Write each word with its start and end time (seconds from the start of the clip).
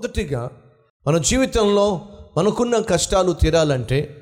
మొదటిగా 0.00 0.50
మన 1.06 1.18
జీవితంలో 1.18 2.08
మనకున్న 2.36 2.80
కష్టాలు 2.80 3.32
తీరాలంటే 3.32 4.16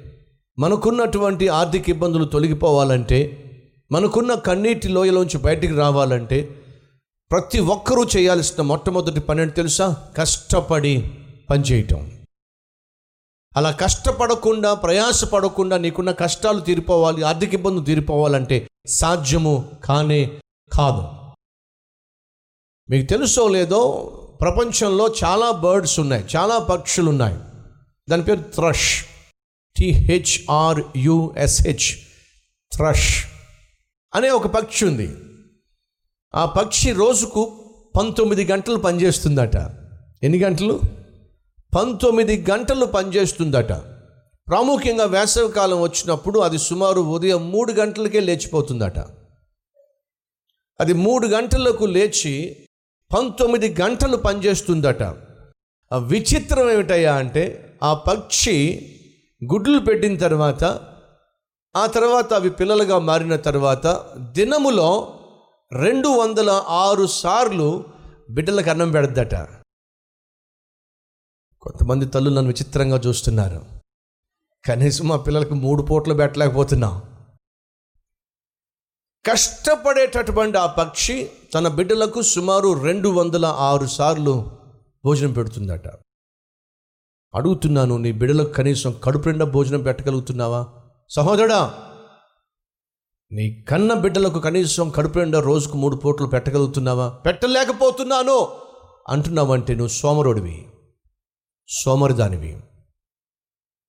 మనకున్నటువంటి 0.58 1.48
ఆర్థిక 1.48 1.88
ఇబ్బందులు 1.88 2.24
తొలగిపోవాలంటే 2.24 3.44
మనకున్న 3.92 4.34
కన్నీటి 4.34 4.88
లోయలోంచి 4.88 5.38
బయటికి 5.38 5.72
రావాలంటే 5.72 6.48
ప్రతి 7.30 7.58
ఒక్కరూ 7.60 8.04
చేయాల్సిన 8.04 8.62
మొట్టమొదటి 8.62 9.20
పని 9.20 9.40
అంటే 9.40 9.54
తెలుసా? 9.54 9.96
కష్టపడి 10.16 11.10
పనిచేయటం. 11.50 12.12
అలా 13.56 13.70
కష్టపడకుండా 13.70 14.74
ప్రయాసపడకుండా 14.74 15.78
నీకున్న 15.78 16.12
కష్టాలు 16.12 16.60
తీరిపోవాలి 16.60 17.22
ఆర్థిక 17.22 17.54
ఇబ్బందులు 17.54 17.84
తీరిపోవాలంటే 17.84 18.68
సాధ్యము 18.86 19.68
కానే 19.84 20.40
కాదు. 20.72 21.08
మీకు 22.90 23.06
తెలుసో 23.06 23.48
లేదో 23.48 24.14
ప్రపంచంలో 24.40 25.14
చాలా 25.24 25.50
బర్డ్స్ 25.50 26.00
ఉన్నాయి 26.00 26.24
చాలా 26.36 26.58
పక్షులు 26.58 27.10
ఉన్నాయి 27.10 27.36
దాని 28.10 28.24
పేరు 28.24 28.40
థ్రష్ 28.40 29.04
టిహెచ్ఆర్యుఎస్హెచ్ 29.76 31.98
థ్రష్ 32.76 33.26
అనే 34.14 34.30
ఒక 34.30 34.46
పక్షి 34.46 34.84
ఉంది. 34.84 35.16
ఆ 36.34 36.44
పక్షి 36.44 36.92
రోజుకు 36.92 37.64
పంతొమ్మిది 37.96 38.44
గంటలు 38.44 38.76
పనిచేస్తుందట. 38.76 39.70
ఎన్ని 40.22 40.38
గంటలు? 40.38 40.80
పంతొమ్మిది 41.76 42.46
గంటలు 42.50 42.86
పనిచేస్తుందట. 42.86 43.82
ప్రాముఖ్యంగా 44.48 45.04
వేసవికాలం 45.04 45.80
వచ్చినప్పుడు 45.80 46.38
అది 46.38 46.58
సుమారు 46.58 47.00
ఉదయం 47.00 47.50
మూడు 47.50 47.72
గంటలకే 47.72 48.20
లేచిపోతుందట. 48.20 49.06
అది 50.80 50.92
మూడు 50.92 51.26
గంటలకు 51.26 51.84
లేచి 51.84 52.64
పంతొమ్మిది 53.14 53.76
గంటలు 53.80 54.16
పనిచేస్తుందట. 54.16 55.02
విచిత్రం 55.96 56.70
ఏమిటయ్యా 56.70 57.16
అంటే 57.16 57.78
ఆ 57.82 57.94
పక్షి 57.94 58.56
గుడ్లు 59.52 59.78
పెట్టిన 59.78 60.18
తర్వాత 60.18 60.64
ఆ 61.76 61.86
తర్వాత 61.86 62.34
అవి 62.34 62.50
పిల్లలుగా 62.50 62.98
మారిన 62.98 63.36
తర్వాత 63.36 63.86
దినములో 64.18 65.18
రెండు 65.72 66.08
వందల 66.08 66.50
ఆరు 66.68 67.06
సార్లు 67.06 67.84
బిడ్డలకు 68.30 68.70
అన్నం 68.70 68.92
పెడద్దట. 68.92 69.34
కొంతమంది 71.60 72.06
తల్లులు 72.06 72.34
నన్ను 72.34 72.52
విచిత్రంగా 72.52 73.00
చూస్తున్నారు. 73.06 73.66
కనీసం 74.68 75.08
మా 75.08 75.16
పిల్లలకు 75.16 75.54
మూడు 75.54 75.82
పూట్లు 75.82 76.14
పెట్టలేకపోతున్నాం. 76.14 77.02
కష్టపడేటటువంటి 79.26 80.58
ఆ 80.58 80.66
పక్షి 80.66 81.30
తన 81.54 81.68
బిడ్డలకు 81.68 82.22
సుమారు 82.22 82.82
రెండు 82.82 83.08
వందల 83.08 83.46
ఆరు 83.46 83.86
సార్లు 83.86 84.50
భోజనం 85.04 85.32
పెడుతుందట. 85.32 85.88
అడుగుతున్నాను 87.34 87.96
నీ 87.96 88.12
బిడ్డలకు 88.12 88.52
కనీసం 88.52 89.00
కడుపు 89.04 89.28
నిండా 89.28 89.44
భోజనం 89.44 89.82
పెట్టగలుగుతున్నావా? 89.82 90.66
సహోదరా 91.10 91.74
నీ 93.32 93.62
కన్న 93.62 93.94
బిడ్డలకు 93.94 94.40
కనీసం 94.40 94.90
కడుపు 94.90 95.18
నిండా 95.18 95.40
రోజుకు 95.40 95.76
మూడు 95.76 95.96
పూటలు 95.96 96.26
పెట్టగలుగుతున్నావా? 96.26 97.08
పెట్టలేకపోతున్నాను 97.08 98.48
అంటున్నావంటే 99.08 99.74
నువ్వు 99.74 99.88
సోమరుడివి 99.88 100.66
సోమరిదానివి. 101.68 102.60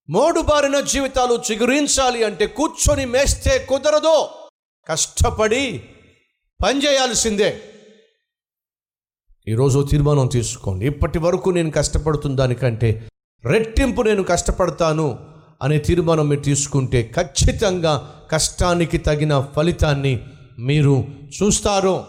మోడుబారిన 0.09 0.79
జీవితాలు 0.79 1.39
చిగురించాలి 1.51 2.23
అంటే 2.23 2.45
కూర్చొని 2.45 3.05
మేస్తే 3.05 3.65
కుదరదు. 3.69 4.27
కష్టపడి 4.87 5.89
పనిచేయాల్సిందే. 6.63 7.61
ఈరోజు 9.47 9.87
తీర్మానం 9.91 10.27
తీసుకోండి. 10.27 10.85
ఇప్పటి 10.85 11.19
వరకు 11.19 11.49
నేను 11.49 11.71
కష్టపడుతున్న 11.71 12.35
దానికంటే 12.35 13.09
రెట్టింపు 13.45 14.01
నేను 14.01 14.23
కష్టపడతాను 14.23 15.19
అనే 15.61 15.77
తీర్మానం 15.77 16.29
మీరు 16.29 16.41
తీసుకుంటే 16.41 17.13
ఖచ్చితంగా 17.15 17.93
కష్టానికి 18.31 18.97
తగిన 18.97 19.39
ఫలితాన్ని 19.55 20.13
మీరు 20.59 21.07
చూస్తారు. 21.37 22.03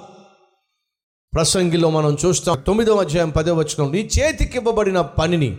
ప్రసంగిలో 1.35 1.91
మనం 1.91 2.17
చూస్తాం 2.27 2.65
తొమ్మిదవ 2.67 3.01
అధ్యాయం 3.01 3.31
పదవ 3.31 3.59
వచ్చిన 3.59 3.91
నీ 3.91 4.09
చేతికి 4.19 4.59
ఇవ్వబడిన 4.59 5.01
పనిని 5.01 5.59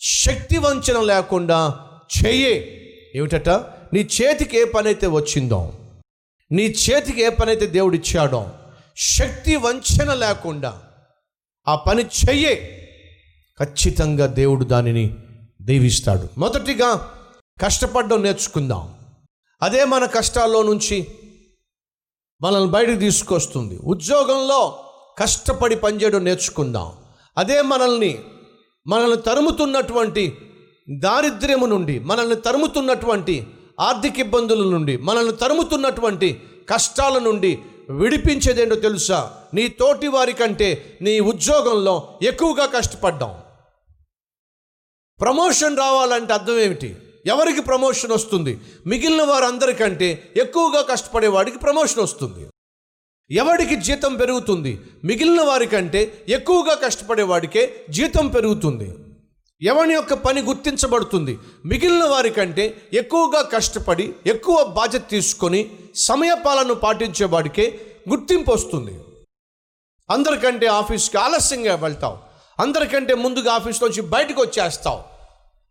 శక్తి 0.00 0.58
వంచన 0.58 1.00
లేకుండా 1.00 1.80
చెయ్యే 2.18 2.54
ఏమిటట? 3.14 3.48
నీ 3.92 4.08
చేతికి 4.16 4.56
ఏ 4.58 4.64
పని 4.64 4.86
అయితే 4.86 5.06
వచ్చిందో 5.06 5.72
నీ 6.52 6.62
చేతికి 6.62 7.22
ఏ 7.22 7.28
పని 7.28 7.50
అయితే 7.50 7.66
దేవుడు 7.66 7.96
ఇచ్చాడో 7.96 8.50
శక్తి 8.96 9.56
వంచన 9.56 10.14
లేకుండా 10.14 10.82
ఆ 11.68 11.74
పని 11.74 12.02
చెయ్యే 12.02 12.72
ఖచ్చితంగా 13.60 14.26
దేవుడు 14.26 14.64
దానిని 14.64 15.16
దీవిస్తాడు. 15.62 16.28
మొదటిగా 16.38 17.12
కష్టపడడం 17.62 18.22
నేర్చుకుందాం. 18.22 18.94
అదే 19.62 19.84
మన 19.84 20.04
కష్టాల్లో 20.04 20.62
నుంచి 20.62 21.06
మనల్ని 22.42 22.70
బయటకు 22.70 22.96
తీసుకొస్తుంది. 22.96 23.78
ఉద్యోగంలో 23.78 24.84
కష్టపడి 25.18 25.76
పనిచేయడం 25.76 26.24
నేర్చుకుందాం. 26.24 26.92
అదే 27.38 27.62
మనల్ని 27.62 28.18
మనల్ని 28.86 29.16
తరుముతున్నటువంటి 29.16 30.36
దారిద్ర్యము 30.98 31.66
నుండి 31.66 31.98
మనల్ని 31.98 32.36
తరుముతున్నటువంటి 32.36 33.46
ఆర్థిక 33.80 34.18
ఇబ్బందుల 34.18 34.70
నుండి 34.70 34.96
మనల్ని 34.96 35.36
తరుముతున్నటువంటి 35.36 36.42
కష్టాల 36.70 37.18
నుండి 37.18 37.58
విడిపించేదేంటో 37.90 38.74
తెలుసా? 38.74 39.36
నీ 39.54 39.68
తోటి 39.68 40.06
వారి 40.06 40.32
కంటే 40.32 40.98
నీ 41.02 41.20
ఉద్యోగంలో 41.20 42.18
ఎక్కువగా 42.22 42.66
కష్టపడ్డాం. 42.66 43.34
ప్రమోషన్ 45.20 45.78
రావాలంటే 45.78 46.32
అర్థం 46.32 46.58
ఏమిటి? 46.58 46.96
ఎవరికి 47.26 47.60
ప్రమోషన్ 47.60 48.12
వస్తుంది? 48.12 48.60
మిగిలిన 48.86 49.22
వారందరికంటే 49.22 50.32
ఎక్కువగా 50.36 50.82
కష్టపడే 50.82 51.28
వాడికి 51.28 51.58
ప్రమోషన్ 51.58 52.00
వస్తుంది. 52.00 52.50
ఎవడికి 53.30 53.76
జీతం 53.76 54.14
పెరుగుతుంది? 54.14 54.80
మిగిలిన 55.04 55.40
వారికంటే 55.40 56.24
ఎక్కువగా 56.28 56.74
కష్టపడేవాడికే 56.74 57.86
జీతం 57.90 58.28
పెరుగుతుంది. 58.28 58.94
ఎవని 59.62 59.94
యొక్క 59.94 60.14
పని 60.14 60.40
గుర్తించబడుతుంది. 60.40 61.38
మిగిలిన 61.64 62.04
వారికంటే 62.04 62.82
ఎక్కువగా 62.92 63.42
కష్టపడి 63.42 64.12
ఎక్కువ 64.26 64.64
బాధ్యత 64.64 65.08
తీసుకొని 65.10 65.70
సమయపాలను 65.94 66.74
పాటించే 66.74 67.26
వాడికే 67.26 67.80
గుర్తింపు 68.08 68.52
వస్తుంది. 68.52 69.00
అందరికంటే 70.10 70.66
ఆఫీస్కి 70.66 71.18
ఆలస్యంగా 71.18 71.74
వెళ్తావు. 71.74 72.18
అందరికంటే 72.62 73.14
ముందుగా 73.14 73.52
ఆఫీస్లోంచి 73.52 74.00
బయటకు 74.00 74.40
వచ్చేస్తావు. 74.40 75.00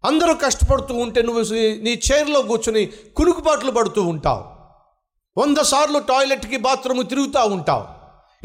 అందరూ 0.07 0.33
కష్టపడుతూ 0.33 0.93
ఉంటే 0.93 1.21
నువ్వు 1.21 1.43
నీ 1.83 2.01
చైర్లో 2.11 2.41
కూర్చుని 2.41 2.85
కునుకుబాట్లు 3.15 3.71
పడుతూ 3.71 4.03
ఉంటావు. 4.03 4.43
వంద 5.41 5.57
సార్లు 5.57 5.99
టాయిలెట్కి 5.99 6.57
బాత్రూమ్ 6.57 7.09
తిరుగుతూ 7.09 7.45
ఉంటావు. 7.45 7.94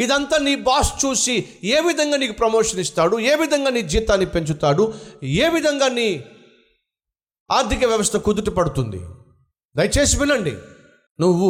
ఇదంతా 0.00 0.38
నీ 0.38 0.54
బాస్ 0.54 0.92
చూసి 1.04 1.48
ఏ 1.64 1.80
విధంగా 1.80 2.16
నీకు 2.16 2.32
ప్రమోషన్ 2.32 2.80
ఇస్తాడు? 2.80 3.20
ఏ 3.20 3.34
విధంగా 3.34 3.70
నీ 3.70 3.82
జీతాన్ని 3.82 4.26
పెంచుతాడు? 4.26 4.94
ఏ 5.24 5.48
విధంగా 5.48 5.88
నీ 5.88 6.24
ఆర్థిక 7.50 7.84
వ్యవస్థ 7.84 8.16
కుదుట 8.16 8.48
పడుతుంది? 8.48 9.00
దయచేసి 9.76 10.18
వినండి. 10.18 10.54
నువ్వు 11.20 11.48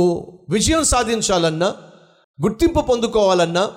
విజయం 0.51 0.85
సాధించాలన్నా 0.85 1.77
గుర్తింపు 2.39 2.81
పొందుకోవాలన్నా 2.81 3.71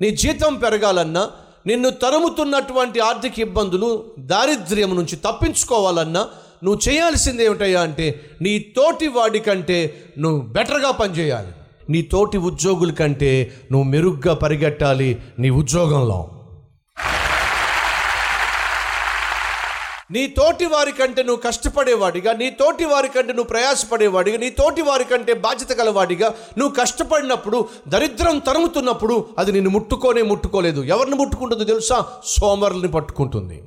నీ 0.00 0.10
జీతం 0.10 0.54
పెరగాలన్నా 0.54 1.30
నిన్ను 1.66 1.90
తరుముతున్నటువంటి 1.90 3.00
ఆర్థిక 3.00 3.38
ఇబ్బందులు 3.38 4.14
దారిద్ర్యం 4.18 4.96
నుంచి 4.96 5.16
తప్పించుకోవాలన్నా 5.16 6.28
నువ్వు 6.64 6.80
చేయాల్సింది 6.88 7.44
ఏమిటయ్యా 7.44 7.80
అంటే 7.80 8.36
నీ 8.42 8.58
తోటి 8.58 9.06
వాడి 9.06 9.38
కంటే 9.38 9.78
నువ్వు 10.18 10.40
బెటర్గా 10.40 10.90
పనిచేయాలి. 10.90 11.52
నీ 11.90 12.02
తోటి 12.02 12.38
ఉద్యోగుల 12.38 12.90
కంటే 12.90 13.52
నువ్వు 13.72 13.90
మెరుగ్గా 13.90 14.34
పరిగెట్టాలి 14.34 15.22
నీ 15.38 15.50
ఉద్యోగంలో. 15.50 16.30
నీ 20.10 20.26
తోటి 20.26 20.64
వారి 20.64 20.92
కంటే 20.92 21.22
నువ్వు 21.22 21.42
కష్టపడేవాడిగా 21.42 22.32
నీ 22.32 22.50
తోటి 22.50 22.84
వారి 22.84 23.08
కంటే 23.08 23.32
నువ్వు 23.32 23.48
ప్రయాసపడేవాడిగా 23.48 24.38
నీ 24.38 24.50
తోటి 24.50 24.82
వారి 24.82 25.04
కంటే 25.04 25.34
బాధ్యత 25.34 25.78
గలవాడిగా 25.78 26.34
నువ్వు 26.58 26.74
కష్టపడినప్పుడు 26.76 27.68
దరిద్రం 27.88 28.38
తరుముతున్నప్పుడు 28.38 29.26
అది 29.38 29.52
నిన్ను 29.52 29.70
ముట్టుకోనే 29.70 30.22
ముట్టుకోలేదు. 30.22 30.80
ఎవరిని 30.80 31.16
ముట్టుకుంటుందో 31.16 31.64
తెలుసా? 31.64 32.06
సోమరుల్ని 32.24 32.88
పట్టుకుంటుంది. 32.88 33.62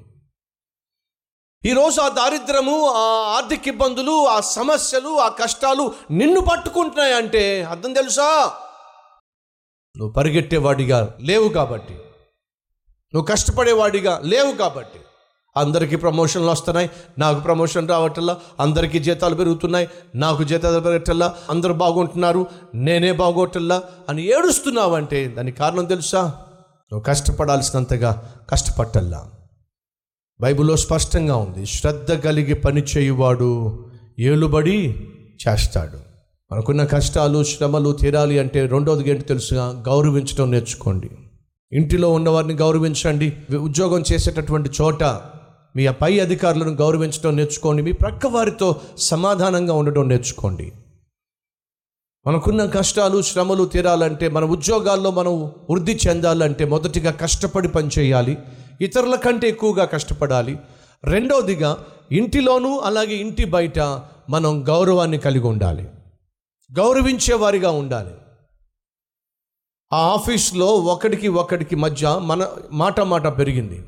ఈరోజు 1.66 2.02
ఆ 2.02 2.10
దారిద్రము 2.10 2.90
ఆ 2.90 3.36
ఆర్థిక 3.38 3.68
ఇబ్బందులు 3.68 4.28
ఆ 4.28 4.40
సమస్యలు 4.40 5.20
ఆ 5.20 5.30
కష్టాలు 5.30 5.94
నిన్ను 6.12 6.42
పట్టుకుంటున్నాయి 6.42 7.16
అంటే 7.16 7.64
అర్థం 7.64 7.94
తెలుసా? 7.94 8.54
నువ్వు 9.98 10.14
పరిగెట్టేవాడిగా 10.14 11.14
లేవు 11.22 11.50
కాబట్టి. 11.50 11.94
నువ్వు 13.14 13.26
కష్టపడేవాడిగా 13.26 14.22
లేవు 14.24 14.52
కాబట్టి. 14.52 15.00
అందరికీ 15.58 15.96
ప్రమోషన్లు 15.96 16.52
వస్తున్నాయి. 16.52 16.90
నాకు 17.18 17.40
ప్రమోషన్ 17.40 17.90
రావటల్లా 17.90 18.40
అందరికీ 18.60 19.00
జీతాలు 19.00 19.36
పెరుగుతున్నాయి. 19.36 19.90
నాకు 20.16 20.44
జీతాలు 20.44 20.80
పెరగటల్లా 20.80 21.36
అందరూ 21.50 21.74
బాగుంటున్నారు. 21.74 22.48
నేనే 22.76 23.12
బాగోటల్లా 23.12 23.84
అని 24.10 24.24
ఏడుస్తున్నావంటే 24.24 25.28
దానికి 25.28 25.58
కారణం 25.58 25.86
తెలుసా? 25.86 26.24
నువ్వు 26.94 27.02
కష్టపడాల్సినంతగా 27.02 28.36
కష్టపట్టల్లా. 28.50 29.30
బైబిల్లో 30.42 30.76
స్పష్టంగా 30.76 31.36
ఉంది 31.36 31.66
శ్రద్ధ 31.66 32.14
కలిగి 32.14 32.54
పని 32.54 32.82
చేయువాడు 32.82 33.80
ఏలుబడి 34.20 35.08
చేస్తాడు. 35.48 35.98
మనకున్న 36.52 36.86
కష్టాలు 36.86 37.44
శ్రమలు 37.44 37.92
తీరాలి 37.92 38.40
అంటే 38.40 38.66
రెండోది 38.66 39.10
ఏంటి 39.10 39.22
తెలుసుగా? 39.22 39.84
గౌరవించడం 39.88 40.52
నేర్చుకోండి. 40.52 41.10
ఇంటిలో 41.72 42.14
ఉన్నవారిని 42.14 42.54
గౌరవించండి. 42.54 43.56
ఉద్యోగం 43.58 44.04
చేసేటటువంటి 44.14 44.70
చోట 44.82 45.04
మీ 45.76 45.88
పై 45.88 46.20
అధికారులను 46.20 46.72
గౌరవించడం 46.72 47.36
నేర్చుకోండి. 47.36 47.82
మీ 47.82 47.92
ప్రక్క 47.92 48.28
వారితో 48.28 48.76
సమాధానంగా 48.98 49.74
ఉండడం 49.74 50.10
నేర్చుకోండి. 50.10 50.72
మనకున్న 52.28 52.66
కష్టాలు 52.66 53.22
శ్రమలు 53.22 53.66
తీరాలంటే 53.66 54.30
మన 54.30 54.44
ఉద్యోగాల్లో 54.44 55.12
మనం 55.12 55.44
వృద్ధి 55.70 56.00
చెందాలంటే 56.08 56.66
మొదటిగా 56.66 57.12
కష్టపడి 57.12 57.68
పనిచేయాలి 57.68 58.38
ఇతరుల 58.82 59.16
కంటే 59.16 59.50
ఎక్కువగా 59.50 59.86
కష్టపడాలి. 59.86 60.60
రెండవదిగా 61.04 61.86
ఇంటిలోనూ 62.12 62.78
అలాగే 62.80 63.16
ఇంటి 63.16 63.46
బయట 63.46 63.80
మనం 64.30 64.68
గౌరవాన్ని 64.68 65.18
కలిగి 65.18 65.48
ఉండాలి. 65.48 65.90
గౌరవించేవారిగా 66.78 67.72
ఉండాలి. 67.72 68.12
ఆ 69.94 69.98
ఆఫీస్లో 69.98 70.66
ఒకడికి 70.66 71.28
ఒకడికి 71.28 71.76
మధ్య 71.76 72.20
మన 72.22 72.52
మాట 72.72 73.00
మాట 73.00 73.38
పెరిగింది. 73.38 73.86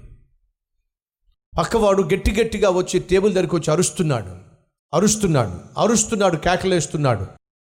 పక్కవాడు 1.58 2.04
గట్టి 2.04 2.32
గట్టిగా 2.32 2.70
వచ్చి 2.70 3.00
టేబుల్ 3.00 3.34
దగ్గరికి 3.34 3.56
వచ్చి 3.56 3.72
అరుస్తున్నాడు. 3.72 4.36
అరుస్తున్నాడు. 4.94 5.80
అరుస్తున్నాడు 5.80 6.38
కేకలేస్తున్నాడు. 6.38 7.26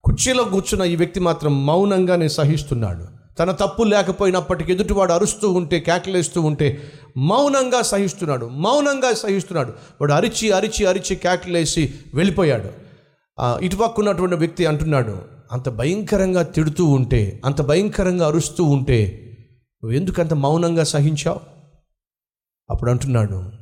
కుర్చీలో 0.05 0.44
కూర్చున్న 0.44 0.85
ఈ 0.85 0.97
వ్యక్తి 0.97 1.20
మాత్రం 1.20 1.67
మౌనంగానే 1.67 2.29
సహిస్తున్నాడు. 2.29 3.06
తన 3.38 3.52
తప్పు 3.52 3.82
లేకపోయినప్పటికీ 3.82 4.73
ఎదుటివాడు 4.73 5.12
అరుస్తూ 5.12 5.52
ఉంటే 5.52 5.81
కేకలేస్తూ 5.81 6.40
ఉంటే 6.40 6.93
మౌనంగా 7.17 7.82
సహిస్తున్నాడు 7.82 8.46
మౌనంగా 8.46 9.12
సహిస్తున్నాడు. 9.14 9.73
వాడు 10.00 10.12
అరిచి 10.12 10.50
అరిచి 10.50 10.87
అరిచి 10.87 11.17
కేకలేసి 11.17 11.94
వెళ్ళిపోయాడు. 12.14 12.73
ఆ, 13.40 13.58
ఇటుపక్క 13.62 13.99
ఉన్నటువంటి 13.99 14.37
వ్యక్తి 14.37 14.67
అంటున్నాడు 14.67 15.23
అంత 15.52 15.69
భయంకరంగా 15.69 16.43
తిడుతూ 16.43 16.84
ఉంటే 16.84 17.43
అంత 17.44 17.62
భయంకరంగా 17.62 18.26
అరుస్తూ 18.26 18.64
ఉంటే 18.64 19.19
నువ్వు 19.85 19.96
ఎందుకంత 19.96 20.35
మౌనంగా 20.35 20.85
సహించావు? 20.85 21.40
అప్పుడు 22.70 22.90
అంటున్నాడు 22.90 23.52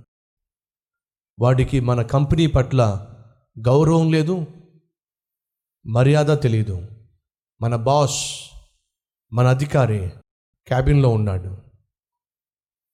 వాడికి 1.40 1.81
మన 1.81 2.02
కంపెనీ 2.02 2.46
పట్ల 2.46 3.06
గౌరవం 3.66 4.12
లేదు 4.12 4.46
మర్యాద 5.87 6.43
తెలియదు. 6.43 6.87
మన 7.61 7.76
బాస్ 7.76 8.39
మన 9.32 9.47
అధికారి 9.47 10.09
క్యాబిన్లో 10.67 11.09
ఉన్నాడు. 11.09 11.56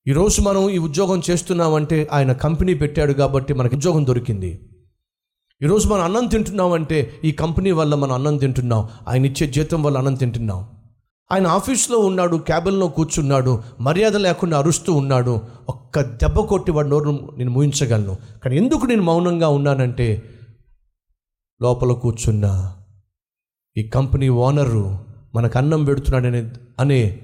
ఈరోజు 0.07 0.41
మనం 0.41 0.71
ఈ 0.71 0.79
ఉద్యోగం 0.79 1.23
చేస్తున్నామంటే 1.31 2.09
ఆయన 2.13 2.33
కంపెనీ 2.33 2.75
పెట్టాడు 2.75 3.13
కాబట్టి 3.13 3.55
మనకు 3.55 3.77
ఉద్యోగం 3.77 4.07
దొరికింది. 4.07 4.69
ఈరోజు 5.63 5.89
మనం 5.89 6.03
అన్నం 6.03 6.27
తింటున్నామంటే 6.27 7.21
ఈ 7.25 7.33
కంపెనీ 7.33 7.71
వల్ల 7.71 7.95
మనం 7.95 8.13
అన్నం 8.13 8.37
తింటున్నాం. 8.37 8.89
ఆయన 9.09 9.27
ఇచ్చే 9.27 9.47
జీతం 9.47 9.83
వల్ల 9.83 9.99
అన్నం 9.99 10.15
తింటున్నాం. 10.15 10.69
ఆయన 11.33 11.47
ఆఫీస్లో 11.47 11.99
ఉన్నాడు 11.99 12.37
క్యాబిన్లో 12.37 12.89
కూర్చున్నాడు 12.89 13.63
మర్యాద 13.81 14.17
లేకుండా 14.17 14.59
అరుస్తూ 14.59 14.93
ఉన్నాడు. 14.93 15.41
ఒక్క 15.69 16.01
దెబ్బ 16.01 16.41
కొట్టి 16.41 16.71
వాడి 16.71 16.89
నోరు 16.89 17.35
నేను 17.37 17.51
ముయించగలను. 17.51 18.17
కానీ 18.45 18.57
ఎందుకు 18.57 18.87
నేను 18.87 19.03
మౌనంగా 19.03 19.49
ఉన్నానంటే 19.49 20.23
లోపల 21.63 21.93
కూర్చున్న 21.93 22.77
ఈ 23.77 23.89
కంపెనీ 23.89 24.29
ఓనరు 24.29 25.06
మనకు 25.37 25.59
అన్నం 25.59 25.85
పెడుతున్నాడనే 25.85 26.51
అనే 26.79 27.21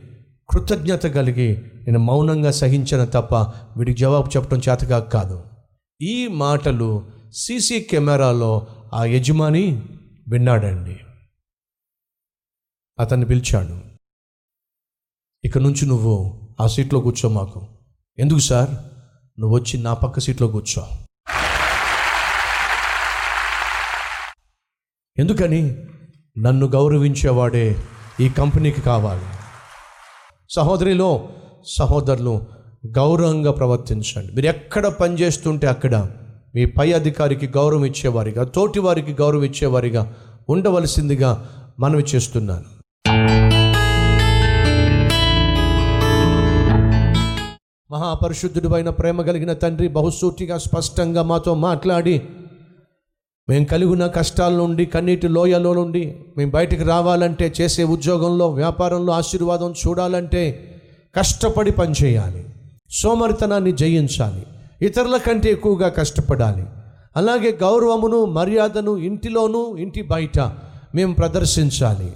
కృతజ్ఞత 0.50 1.06
కలిగి 1.06 1.62
నేను 1.84 1.98
మౌనంగా 1.98 2.50
సహించను 2.50 3.06
తప్ప 3.06 3.34
వీడికి 3.78 3.98
జవాబు 3.98 4.30
చెప్పడం 4.36 4.60
చేతగా 4.68 4.98
కాదు. 4.98 5.44
ఈ 6.02 6.26
మాటలు 6.26 7.06
సీసీ 7.32 7.80
కెమెరాలో 7.80 8.66
ఆ 8.94 9.04
యజమాని 9.04 9.82
విన్నాడండి. 10.28 11.00
అతన్ని 13.00 13.26
పిలిచాడు. 13.26 13.80
ఇక 15.44 15.58
నుంచి 15.58 15.86
నువ్వు 15.86 16.40
ఆ 16.60 16.66
సీట్లో 16.66 17.00
కూర్చో 17.00 17.28
మాకు. 17.28 17.68
ఎందుకు 18.18 18.38
సార్? 18.38 18.70
నువ్వు 19.40 19.58
వచ్చి 19.58 19.82
నా 19.82 19.94
పక్క 19.94 20.20
సీట్లో 20.20 20.48
కూర్చో. 20.48 20.88
ఎందుకని? 25.18 25.76
నన్ను 26.38 26.66
గౌరవించేవాడే 26.66 27.76
ఈ 28.20 28.28
కంపెనీకి 28.28 28.80
కావాలి. 28.80 29.22
సహోదరిలో 30.50 31.28
సహోదరులు 31.66 32.42
గౌరవంగా 32.86 33.52
ప్రవర్తించండి. 33.52 34.32
మీరు 34.32 34.46
ఎక్కడ 34.46 34.86
పనిచేస్తుంటే 34.86 35.66
అక్కడ 35.66 36.06
మీ 36.54 36.64
పై 36.64 36.92
అధికారికి 36.92 37.46
గౌరవం 37.46 37.84
ఇచ్చేవారిగా 37.84 38.44
తోటి 38.44 38.80
వారికి 38.80 39.12
గౌరవం 39.12 39.42
ఇచ్చేవారిగా 39.42 40.14
ఉండవలసిందిగా 40.48 41.48
మనవి 41.80 42.04
చేస్తున్నాను. 42.14 42.64
మహాపరిశుద్ధుడు 47.92 48.68
అయిన 48.68 48.90
ప్రేమ 48.90 49.22
కలిగిన 49.22 49.52
తండ్రి 49.52 49.88
బహుసూటిగా 49.88 50.58
స్పష్టంగా 50.58 51.22
మాతో 51.22 51.54
మాట్లాడి 51.54 52.22
మేము 53.48 53.64
కలిగిన 53.64 54.06
కష్టాల 54.06 54.52
నుండి 54.52 54.86
కన్నీటి 54.86 55.28
లోయలో 55.28 55.74
నుండి 55.74 56.24
మేము 56.36 56.50
బయటికి 56.50 56.84
రావాలంటే 56.84 57.52
చేసే 57.60 57.84
ఉద్యోగంలో 57.84 58.48
వ్యాపారంలో 58.48 59.12
ఆశీర్వాదం 59.12 59.74
చూడాలంటే 59.82 60.42
కష్టపడి 61.14 61.70
పనిచేయాలి 61.70 62.46
సోమరితనాన్ని 62.90 63.72
జయించాలి. 63.72 64.46
ఇతరుల 64.82 65.16
కంటే 65.16 65.50
ఎక్కువగా 65.50 65.88
కష్టపడాలి. 65.88 66.64
అలాగే 67.16 67.58
గౌరవమును 67.62 68.24
మర్యాదను 68.24 68.96
ఇంటిలోనూ 68.96 69.76
ఇంటి 69.76 70.02
బయట 70.02 70.38
మేము 70.94 71.14
ప్రదర్శించాలి. 71.14 72.12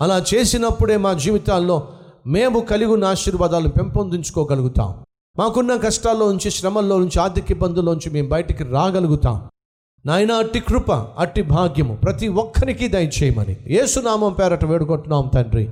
అలా 0.00 0.24
చేసినప్పుడే 0.34 0.96
మా 0.96 1.12
జీవితాల్లో 1.12 1.88
మేము 2.26 2.60
కలిగి 2.60 2.90
ఉన్న 2.90 3.04
ఆశీర్వాదాలు 3.04 3.68
పెంపొందించుకోగలుగుతాం. 3.68 5.04
మాకున్న 5.38 5.76
కష్టాల్లో 5.76 6.30
నుంచి 6.30 6.50
శ్రమల్లో 6.50 6.98
నుంచి 6.98 7.20
ఆర్థిక 7.20 7.50
ఇబ్బందుల్లోంచి 7.50 8.10
మేము 8.10 8.28
బయటికి 8.28 8.64
రాగలుగుతాం. 8.64 9.36
నాయన 10.06 10.32
అట్టి 10.32 10.60
కృప 10.60 10.92
అట్టి 10.92 11.42
భాగ్యము 11.42 11.96
ప్రతి 11.96 12.28
ఒక్కరికి 12.28 12.88
దయచేయమని. 12.88 13.56
ఏసునామం 13.66 14.32
పేరట 14.32 14.64
వేడుకుంటున్నాం 14.64 15.30
తండ్రి. 15.34 15.70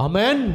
అమెన్ 0.00 0.54